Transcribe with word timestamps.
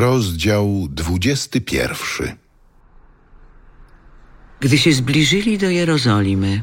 Rozdział 0.00 0.88
21. 0.90 2.36
Gdy 4.60 4.78
się 4.78 4.92
zbliżyli 4.92 5.58
do 5.58 5.70
Jerozolimy 5.70 6.62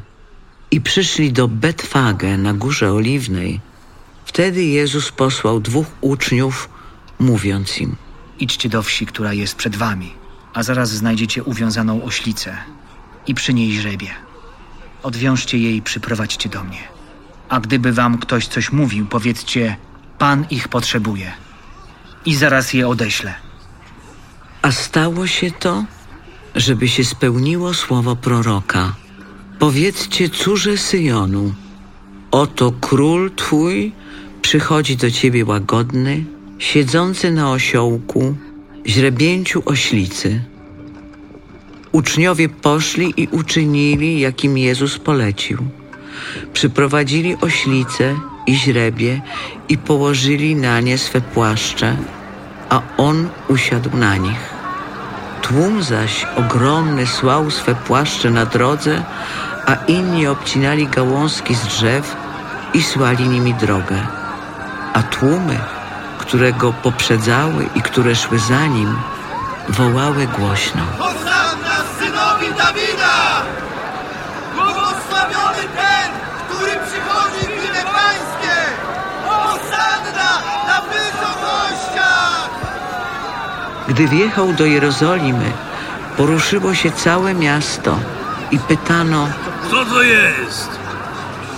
i 0.70 0.80
przyszli 0.80 1.32
do 1.32 1.48
Betfage 1.48 2.38
na 2.38 2.54
Górze 2.54 2.92
Oliwnej, 2.92 3.60
wtedy 4.24 4.64
Jezus 4.64 5.12
posłał 5.12 5.60
dwóch 5.60 5.86
uczniów, 6.00 6.68
mówiąc 7.18 7.80
im: 7.80 7.96
Idźcie 8.38 8.68
do 8.68 8.82
wsi, 8.82 9.06
która 9.06 9.32
jest 9.32 9.54
przed 9.54 9.76
wami, 9.76 10.12
a 10.54 10.62
zaraz 10.62 10.90
znajdziecie 10.90 11.44
uwiązaną 11.44 12.04
oślicę 12.04 12.56
i 13.26 13.34
przy 13.34 13.54
niej 13.54 13.72
źrebie. 13.72 14.10
Odwiążcie 15.02 15.58
je 15.58 15.76
i 15.76 15.82
przyprowadźcie 15.82 16.48
do 16.48 16.64
mnie. 16.64 16.82
A 17.48 17.60
gdyby 17.60 17.92
wam 17.92 18.18
ktoś 18.18 18.46
coś 18.46 18.72
mówił, 18.72 19.06
powiedzcie: 19.06 19.76
Pan 20.18 20.46
ich 20.50 20.68
potrzebuje. 20.68 21.47
I 22.28 22.34
zaraz 22.34 22.74
je 22.74 22.88
odeślę. 22.88 23.34
A 24.62 24.72
stało 24.72 25.26
się 25.26 25.50
to, 25.50 25.84
żeby 26.54 26.88
się 26.88 27.04
spełniło 27.04 27.74
słowo 27.74 28.16
proroka. 28.16 28.92
Powiedzcie 29.58 30.28
córze 30.28 30.76
Syjonu: 30.76 31.54
Oto 32.30 32.72
król 32.80 33.30
twój 33.36 33.92
przychodzi 34.42 34.96
do 34.96 35.10
ciebie 35.10 35.44
łagodny, 35.44 36.24
siedzący 36.58 37.30
na 37.30 37.50
osiołku, 37.52 38.36
źrebięciu 38.86 39.62
oślicy. 39.64 40.44
Uczniowie 41.92 42.48
poszli 42.48 43.14
i 43.16 43.28
uczynili, 43.32 44.20
jakim 44.20 44.58
Jezus 44.58 44.98
polecił. 44.98 45.58
Przyprowadzili 46.52 47.36
oślice 47.40 48.16
i 48.46 48.54
źrebie 48.54 49.22
i 49.68 49.78
położyli 49.78 50.56
na 50.56 50.80
nie 50.80 50.98
swe 50.98 51.20
płaszcze, 51.20 51.96
a 52.70 52.80
on 52.96 53.28
usiadł 53.48 53.96
na 53.96 54.16
nich. 54.16 54.40
Tłum 55.42 55.82
zaś 55.82 56.26
ogromny 56.36 57.06
słał 57.06 57.50
swe 57.50 57.74
płaszcze 57.74 58.30
na 58.30 58.46
drodze, 58.46 59.02
a 59.66 59.74
inni 59.74 60.26
obcinali 60.26 60.88
gałązki 60.88 61.54
z 61.54 61.62
drzew 61.66 62.16
i 62.74 62.82
słali 62.82 63.28
nimi 63.28 63.54
drogę. 63.54 64.06
A 64.94 65.02
tłumy, 65.02 65.58
które 66.18 66.52
go 66.52 66.72
poprzedzały 66.72 67.68
i 67.74 67.82
które 67.82 68.16
szły 68.16 68.38
za 68.38 68.66
nim, 68.66 68.96
wołały 69.68 70.26
głośno. 70.26 70.82
Hosanna 70.98 71.76
synowi 71.98 72.46
Dawida! 72.58 73.42
Błogosławiony 74.54 75.62
ten, 75.76 76.10
który 76.46 76.72
przychodzi 76.72 77.46
w 77.46 77.64
imię 77.64 77.82
Pańskie! 77.94 78.56
Hosanna 79.26 80.30
na 80.66 80.80
wysokościach! 80.80 82.48
Gdy 83.98 84.08
wjechał 84.08 84.52
do 84.52 84.66
Jerozolimy, 84.66 85.52
poruszyło 86.16 86.74
się 86.74 86.90
całe 86.90 87.34
miasto 87.34 87.98
i 88.50 88.58
pytano, 88.58 89.28
Co 89.70 89.84
to 89.84 90.02
jest? 90.02 90.68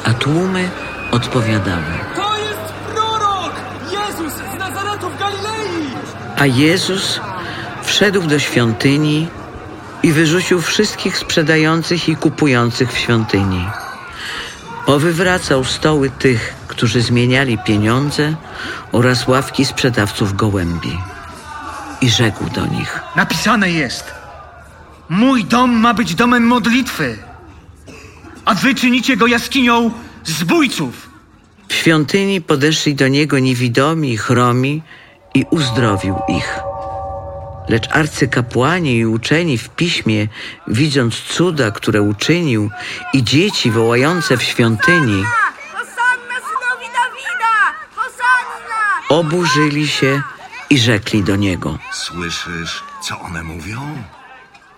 a 0.04 0.12
tłumy 0.12 0.68
odpowiadały. 1.10 1.94
To 2.16 2.38
jest 2.38 2.72
prorok! 2.94 3.52
Jezus 3.92 4.32
z 4.32 4.58
Nazaretu 4.58 5.10
w 5.10 5.18
Galilei! 5.18 5.86
A 6.36 6.46
Jezus 6.46 7.20
wszedł 7.82 8.22
do 8.22 8.38
świątyni 8.38 9.28
i 10.02 10.12
wyrzucił 10.12 10.60
wszystkich 10.60 11.18
sprzedających 11.18 12.08
i 12.08 12.16
kupujących 12.16 12.92
w 12.92 12.98
świątyni. 12.98 13.68
Powywracał 14.86 15.64
stoły 15.64 16.10
tych, 16.10 16.54
którzy 16.68 17.02
zmieniali 17.02 17.58
pieniądze 17.58 18.34
oraz 18.92 19.28
ławki 19.28 19.64
sprzedawców 19.64 20.36
gołębi. 20.36 20.98
I 22.00 22.10
rzekł 22.10 22.50
do 22.50 22.66
nich: 22.66 23.00
Napisane 23.16 23.70
jest: 23.70 24.14
Mój 25.08 25.44
dom 25.44 25.70
ma 25.70 25.94
być 25.94 26.14
domem 26.14 26.46
modlitwy, 26.46 27.18
a 28.44 28.54
wy 28.54 28.74
czynicie 28.74 29.16
go 29.16 29.26
jaskinią 29.26 29.90
zbójców. 30.24 31.10
W 31.68 31.74
świątyni 31.74 32.40
podeszli 32.40 32.94
do 32.94 33.08
niego 33.08 33.38
niewidomi 33.38 34.12
i 34.12 34.16
chromi 34.16 34.82
i 35.34 35.44
uzdrowił 35.50 36.16
ich. 36.28 36.58
Lecz 37.68 37.88
arcykapłani 37.92 38.96
i 38.96 39.06
uczeni 39.06 39.58
w 39.58 39.68
piśmie, 39.68 40.28
widząc 40.68 41.14
cuda, 41.14 41.70
które 41.70 42.02
uczynił, 42.02 42.70
i 43.12 43.24
dzieci 43.24 43.70
wołające 43.70 44.36
w 44.36 44.42
świątyni, 44.42 45.24
oburzyli 49.08 49.88
się 49.88 50.22
i 50.70 50.78
rzekli 50.78 51.24
do 51.24 51.36
niego. 51.36 51.78
Słyszysz, 51.92 52.82
co 53.02 53.20
one 53.20 53.42
mówią? 53.42 54.02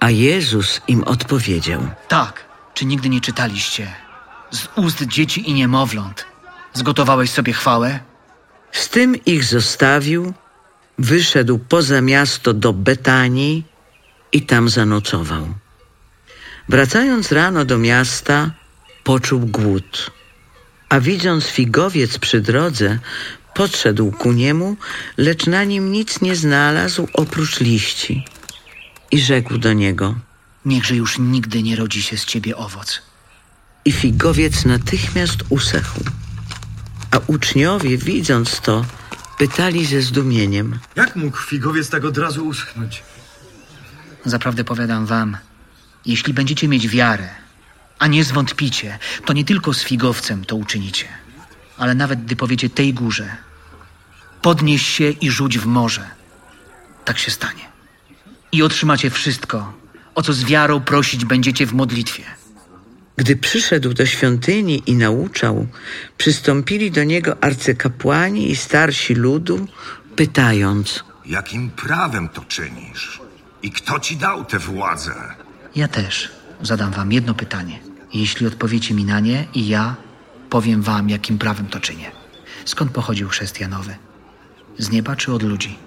A 0.01 0.11
Jezus 0.11 0.81
im 0.89 1.05
odpowiedział: 1.05 1.89
Tak, 2.09 2.45
czy 2.75 2.85
nigdy 2.85 3.09
nie 3.09 3.21
czytaliście? 3.21 3.93
Z 4.51 4.69
ust 4.77 5.03
dzieci 5.03 5.51
i 5.51 5.55
niemowląt 5.55 6.27
zgotowałeś 6.75 7.31
sobie 7.31 7.53
chwałę? 7.53 8.01
Z 8.73 8.89
tym 8.89 9.25
ich 9.25 9.45
zostawił, 9.45 10.35
wyszedł 10.99 11.59
poza 11.59 12.01
miasto 12.01 12.53
do 12.55 12.73
Betanii 12.73 13.65
i 14.33 14.43
tam 14.43 14.69
zanocował. 14.69 15.55
Wracając 16.69 17.33
rano 17.33 17.65
do 17.65 17.79
miasta, 17.79 18.51
poczuł 19.05 19.41
głód, 19.41 20.11
a 20.89 21.01
widząc 21.01 21.47
figowiec 21.47 22.19
przy 22.19 22.41
drodze, 22.41 22.99
podszedł 23.55 24.13
ku 24.13 24.33
niemu, 24.33 24.77
lecz 25.17 25.47
na 25.47 25.65
nim 25.65 25.93
nic 25.93 26.21
nie 26.21 26.37
znalazł 26.37 27.09
oprócz 27.13 27.61
liści. 27.61 28.25
I 29.11 29.21
rzekł 29.21 29.59
do 29.59 29.73
niego: 29.73 30.15
Niechże 30.65 30.97
już 30.97 31.19
nigdy 31.19 31.63
nie 31.63 31.77
rodzi 31.77 32.03
się 32.03 32.17
z 32.17 32.25
ciebie 32.25 32.57
owoc. 32.57 33.03
I 33.85 33.93
figowiec 33.93 34.65
natychmiast 34.65 35.37
usechł. 35.49 36.01
A 37.11 37.19
uczniowie, 37.27 37.99
widząc 37.99 38.61
to, 38.61 38.85
pytali 39.39 39.87
ze 39.87 40.03
zdumieniem: 40.03 40.79
Jak 40.97 41.17
mógł 41.17 41.39
figowiec 41.39 41.91
tak 41.91 42.05
od 42.05 42.19
razu 42.19 42.47
uschnąć? 42.47 43.03
Zaprawdę 44.25 44.65
powiadam 44.65 45.07
wam, 45.07 45.37
jeśli 46.07 46.35
będziecie 46.35 46.69
mieć 46.69 46.89
wiarę, 46.89 47.29
a 47.99 48.07
nie 48.07 48.25
zwątpicie, 48.25 48.99
to 49.25 49.33
nie 49.33 49.45
tylko 49.45 49.75
z 49.75 49.85
figowcem 49.85 50.45
to 50.45 50.57
uczynicie, 50.57 51.09
ale 51.83 51.95
nawet 51.95 52.25
gdy 52.25 52.37
powiecie 52.37 52.71
tej 52.71 52.95
górze, 52.95 53.37
podnieś 54.43 54.87
się 54.87 55.11
i 55.11 55.31
rzuć 55.31 55.59
w 55.59 55.67
morze, 55.67 56.11
tak 57.05 57.19
się 57.19 57.31
stanie. 57.31 57.65
I 58.53 58.63
otrzymacie 58.63 59.11
wszystko, 59.11 59.73
o 60.15 60.23
co 60.23 60.33
z 60.33 60.45
wiarą 60.45 60.81
prosić 60.81 61.25
będziecie 61.25 61.67
w 61.67 61.73
modlitwie. 61.73 62.23
Gdy 63.17 63.37
przyszedł 63.37 63.95
do 63.95 64.07
świątyni 64.07 64.83
i 64.87 64.95
nauczał, 64.95 65.67
przystąpili 66.19 66.91
do 66.91 67.05
niego 67.05 67.37
arcykapłani 67.45 68.51
i 68.51 68.57
starsi 68.57 69.15
ludu, 69.15 69.67
pytając: 70.17 71.05
Jakim 71.27 71.71
prawem 71.71 72.29
to 72.29 72.45
czynisz? 72.45 73.21
I 73.63 73.71
kto 73.71 74.01
ci 74.01 74.17
dał 74.17 74.45
tę 74.45 74.59
władzę? 74.59 75.15
Ja 75.75 75.89
też 75.89 76.33
zadam 76.61 76.93
wam 76.93 77.13
jedno 77.13 77.35
pytanie. 77.35 77.79
Jeśli 78.15 78.47
odpowiecie 78.47 78.95
mi 78.95 79.05
na 79.05 79.21
nie, 79.21 79.47
i 79.55 79.69
ja 79.69 79.97
powiem 80.53 80.83
wam, 80.83 81.09
jakim 81.09 81.39
prawem 81.39 81.67
to 81.67 81.81
czynię. 81.81 82.11
Skąd 82.65 82.91
pochodził 82.93 83.29
chrzest 83.29 83.61
Janowy? 83.61 83.95
Z 84.79 84.91
nieba 84.91 85.17
czy 85.17 85.33
od 85.33 85.43
ludzi? 85.43 85.79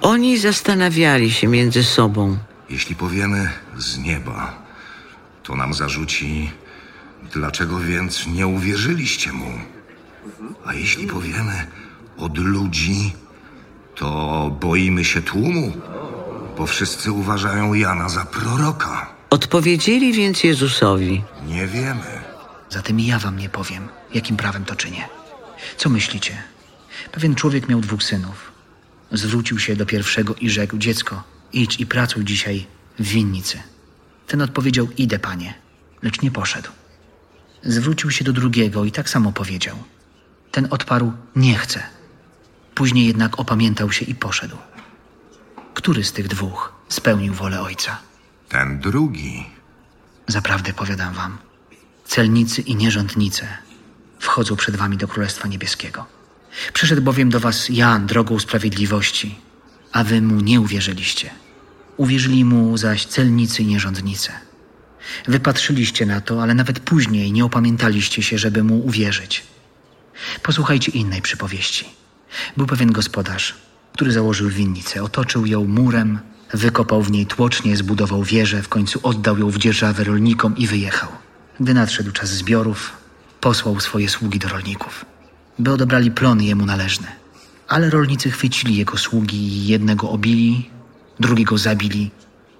Oni 0.00 0.38
zastanawiali 0.38 1.30
się 1.30 1.48
między 1.48 1.84
sobą. 1.84 2.38
Jeśli 2.70 2.94
powiemy 2.96 3.50
z 3.78 3.98
nieba, 3.98 4.62
to 5.42 5.56
nam 5.56 5.74
zarzuci, 5.74 6.50
dlaczego 7.32 7.78
więc 7.78 8.26
nie 8.26 8.46
uwierzyliście 8.46 9.32
mu? 9.32 9.52
A 10.66 10.74
jeśli 10.74 11.06
powiemy 11.06 11.66
od 12.16 12.38
ludzi, 12.38 13.12
to 13.94 14.50
boimy 14.60 15.04
się 15.04 15.22
tłumu, 15.22 15.72
bo 16.56 16.66
wszyscy 16.66 17.12
uważają 17.12 17.74
Jana 17.74 18.08
za 18.08 18.24
proroka. 18.24 19.06
Odpowiedzieli 19.30 20.12
więc 20.12 20.44
Jezusowi: 20.44 21.22
Nie 21.46 21.66
wiemy. 21.66 22.23
Zatem 22.74 23.00
ja 23.00 23.18
wam 23.18 23.36
nie 23.38 23.48
powiem, 23.48 23.88
jakim 24.14 24.36
prawem 24.36 24.64
to 24.64 24.76
czynię. 24.76 25.08
Co 25.76 25.88
myślicie? 25.88 26.42
Pewien 27.12 27.34
człowiek 27.34 27.68
miał 27.68 27.80
dwóch 27.80 28.02
synów. 28.02 28.52
Zwrócił 29.12 29.58
się 29.58 29.76
do 29.76 29.86
pierwszego 29.86 30.34
i 30.34 30.50
rzekł: 30.50 30.78
Dziecko, 30.78 31.22
idź 31.52 31.80
i 31.80 31.86
pracuj 31.86 32.24
dzisiaj 32.24 32.66
w 32.98 33.02
winnicy. 33.02 33.58
Ten 34.26 34.42
odpowiedział: 34.42 34.88
Idę, 34.96 35.18
panie, 35.18 35.54
lecz 36.02 36.22
nie 36.22 36.30
poszedł. 36.30 36.70
Zwrócił 37.62 38.10
się 38.10 38.24
do 38.24 38.32
drugiego 38.32 38.84
i 38.84 38.92
tak 38.92 39.08
samo 39.08 39.32
powiedział. 39.32 39.76
Ten 40.50 40.66
odparł: 40.70 41.12
Nie 41.36 41.54
chcę. 41.54 41.82
Później 42.74 43.06
jednak 43.06 43.40
opamiętał 43.40 43.92
się 43.92 44.04
i 44.04 44.14
poszedł. 44.14 44.56
Który 45.74 46.04
z 46.04 46.12
tych 46.12 46.28
dwóch 46.28 46.72
spełnił 46.88 47.34
wolę 47.34 47.60
ojca? 47.60 47.98
Ten 48.48 48.78
drugi. 48.80 49.46
Zaprawdę 50.26 50.72
powiadam 50.72 51.14
wam, 51.14 51.38
celnicy 52.04 52.62
i 52.62 52.76
nierządnice 52.76 53.48
wchodzą 54.18 54.56
przed 54.56 54.76
wami 54.76 54.96
do 54.96 55.08
Królestwa 55.08 55.48
Niebieskiego. 55.48 56.06
Przyszedł 56.72 57.02
bowiem 57.02 57.30
do 57.30 57.40
was 57.40 57.68
Jan 57.68 58.06
drogą 58.06 58.38
sprawiedliwości, 58.38 59.34
a 59.92 60.04
wy 60.04 60.22
mu 60.22 60.40
nie 60.40 60.60
uwierzyliście. 60.60 61.30
Uwierzyli 61.96 62.44
mu 62.44 62.78
zaś 62.78 63.06
celnicy 63.06 63.62
i 63.62 63.66
nierządnice. 63.66 64.32
Wypatrzyliście 65.28 66.06
na 66.06 66.20
to, 66.20 66.42
ale 66.42 66.54
nawet 66.54 66.80
później 66.80 67.32
nie 67.32 67.44
opamiętaliście 67.44 68.22
się, 68.22 68.38
żeby 68.38 68.64
mu 68.64 68.86
uwierzyć. 68.86 69.42
Posłuchajcie 70.42 70.92
innej 70.92 71.22
przypowieści. 71.22 71.84
Był 72.56 72.66
pewien 72.66 72.92
gospodarz, 72.92 73.54
który 73.92 74.12
założył 74.12 74.48
winnicę, 74.48 75.02
otoczył 75.02 75.46
ją 75.46 75.64
murem, 75.64 76.18
wykopał 76.54 77.02
w 77.02 77.10
niej 77.10 77.26
tłocznie, 77.26 77.76
zbudował 77.76 78.22
wieżę, 78.22 78.62
w 78.62 78.68
końcu 78.68 79.00
oddał 79.02 79.38
ją 79.38 79.50
w 79.50 79.58
dzierżawę 79.58 80.04
rolnikom 80.04 80.56
i 80.56 80.66
wyjechał. 80.66 81.23
Gdy 81.60 81.74
nadszedł 81.74 82.12
czas 82.12 82.28
zbiorów, 82.28 82.92
posłał 83.40 83.80
swoje 83.80 84.08
sługi 84.08 84.38
do 84.38 84.48
rolników, 84.48 85.04
by 85.58 85.72
odebrali 85.72 86.10
plony 86.10 86.44
jemu 86.44 86.66
należne. 86.66 87.12
Ale 87.68 87.90
rolnicy 87.90 88.30
chwycili 88.30 88.76
jego 88.76 88.98
sługi 88.98 89.36
i 89.36 89.66
jednego 89.66 90.10
obili, 90.10 90.70
drugiego 91.20 91.58
zabili, 91.58 92.10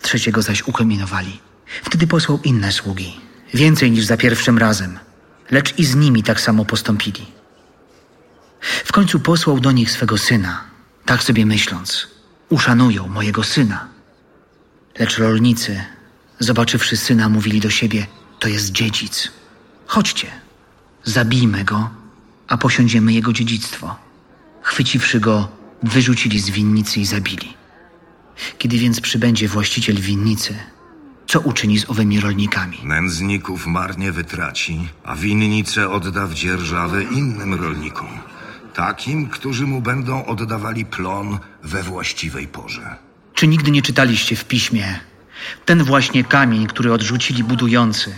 trzeciego 0.03 0.43
zaś 0.43 0.63
ukominowali. 0.63 1.41
Wtedy 1.83 2.07
posłał 2.07 2.41
inne 2.45 2.73
sługi, 2.73 3.17
więcej 3.55 3.91
niż 3.91 4.05
za 4.05 4.17
pierwszym 4.17 4.59
razem, 4.59 4.99
lecz 5.51 5.79
i 5.79 5.85
z 5.85 5.95
nimi 5.95 6.23
tak 6.23 6.41
samo 6.41 6.65
postąpili. 6.65 7.27
W 8.61 8.93
końcu 8.93 9.21
posłał 9.21 9.61
do 9.61 9.73
nich 9.73 9.91
swego 9.91 10.19
syna, 10.19 10.65
tak 11.05 11.23
sobie 11.23 11.47
myśląc: 11.47 12.09
Uszanują 12.49 13.09
mojego 13.09 13.45
syna. 13.45 13.89
Lecz 14.99 15.19
rolnicy, 15.19 15.85
zobaczywszy 16.39 16.97
syna, 16.97 17.29
mówili 17.29 17.61
do 17.61 17.71
siebie: 17.71 18.07
To 18.45 18.49
jest 18.49 18.73
dziedzic. 18.73 19.33
Chodźcie, 19.87 20.27
zabijmy 21.05 21.65
go, 21.65 21.91
a 22.49 22.57
posiądziemy 22.57 23.13
jego 23.13 23.33
dziedzictwo. 23.33 23.97
Chwyciwszy 24.63 25.21
go, 25.21 25.49
wyrzucili 25.83 26.41
z 26.41 26.51
winnicy 26.51 27.01
i 27.01 27.05
zabili. 27.05 27.55
Kiedy 28.59 28.79
więc 28.79 29.01
przybędzie 29.01 29.49
właściciel 29.49 29.97
winnicy, 29.97 30.55
co 31.27 31.41
uczyni 31.41 31.79
z 31.79 31.91
owymi 31.91 32.21
rolnikami? 32.21 32.79
Nędzników 32.83 33.67
marnie 33.67 34.13
wytraci, 34.13 34.89
a 35.05 35.17
winnicę 35.17 35.91
odda 35.91 36.27
w 36.27 36.35
dzierżawę 36.35 37.03
innym 37.03 37.55
rolnikom. 37.55 38.09
Takim, 38.75 39.29
którzy 39.29 39.67
mu 39.67 39.83
będą 39.83 40.25
oddawali 40.25 40.85
plon 40.85 41.39
we 41.63 41.83
właściwej 41.83 42.49
porze. 42.49 42.97
Czy 43.35 43.47
nigdy 43.47 43.71
nie 43.71 43.83
czytaliście 43.83 44.37
w 44.37 44.45
piśmie? 44.45 45.01
Ten 45.65 45.85
właśnie 45.85 46.25
kamień, 46.25 46.67
który 46.67 46.93
odrzucili 46.93 47.45
budujący, 47.45 48.15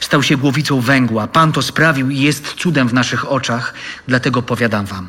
stał 0.00 0.22
się 0.22 0.36
głowicą 0.36 0.80
węgła. 0.80 1.26
Pan 1.26 1.52
to 1.52 1.62
sprawił 1.62 2.10
i 2.10 2.20
jest 2.20 2.54
cudem 2.54 2.88
w 2.88 2.94
naszych 2.94 3.32
oczach, 3.32 3.74
dlatego 4.08 4.42
powiadam 4.42 4.86
wam: 4.86 5.08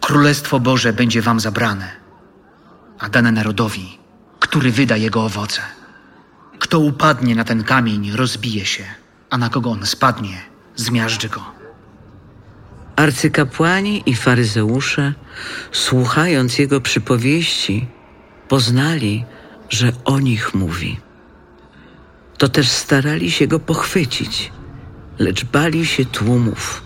Królestwo 0.00 0.60
Boże 0.60 0.92
będzie 0.92 1.22
wam 1.22 1.40
zabrane, 1.40 1.90
a 2.98 3.08
dane 3.08 3.32
narodowi, 3.32 3.98
który 4.40 4.72
wyda 4.72 4.96
jego 4.96 5.24
owoce. 5.24 5.60
Kto 6.58 6.78
upadnie 6.80 7.34
na 7.34 7.44
ten 7.44 7.64
kamień, 7.64 8.12
rozbije 8.12 8.66
się, 8.66 8.84
a 9.30 9.38
na 9.38 9.48
kogo 9.48 9.70
on 9.70 9.86
spadnie, 9.86 10.40
zmiażdży 10.76 11.28
go. 11.28 11.44
Arcykapłani 12.96 14.02
i 14.06 14.14
faryzeusze, 14.14 15.14
słuchając 15.72 16.58
jego 16.58 16.80
przypowieści, 16.80 17.86
poznali, 18.48 19.24
że 19.70 19.92
o 20.04 20.20
nich 20.20 20.54
mówi. 20.54 21.00
To 22.38 22.48
też 22.48 22.68
starali 22.70 23.30
się 23.30 23.46
go 23.46 23.60
pochwycić, 23.60 24.52
lecz 25.18 25.44
bali 25.44 25.86
się 25.86 26.04
tłumów, 26.04 26.82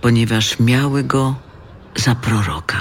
ponieważ 0.00 0.60
miały 0.60 1.04
go 1.04 1.34
za 1.96 2.14
proroka. 2.14 2.79